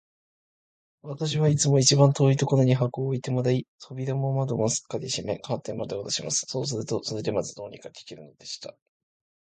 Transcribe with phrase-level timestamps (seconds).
[1.03, 6.47] 私はいつも一番遠いところに箱を置いてもらい、扉も窓もすっかり閉め、カーテンまでおろします。
[6.49, 8.75] そうすると、それでまず、どうにか聞けるのでした。